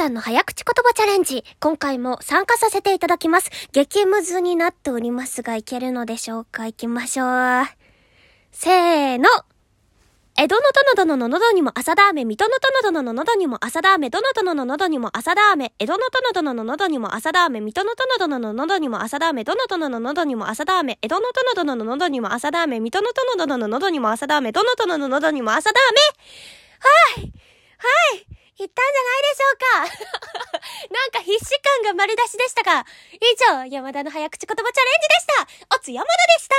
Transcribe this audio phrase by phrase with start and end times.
[0.00, 1.44] さんの早口言葉チャレンジ。
[1.60, 3.50] 今回も参加させていただきます。
[3.72, 6.66] 激ムズになっておりますが、いけるのでしょうか？
[6.66, 7.66] 行きましょう。
[8.50, 9.28] せーの。
[10.38, 10.62] 江戸の
[10.94, 26.59] 殿殿の喉にも朝だ飴、水戸の殿殿の喉にも朝だ飴、どの殿の喉にも朝だ飴、江戸の殿殿の喉にも朝だ飴、水戸の殿殿の喉にも朝だ飴、どの殿の喉にも朝だ飴、江戸の殿殿の喉にも朝だ飴、水戸の殿殿の喉にも朝だ飴、どの殿の喉にも朝だ飴。
[28.70, 30.60] ったんじゃないでしょうか。
[30.94, 33.18] なんか必死感が丸出しでしたが、以
[33.50, 35.76] 上、山田の早口言葉チャレンジでした。
[35.76, 36.54] おつ山田でした。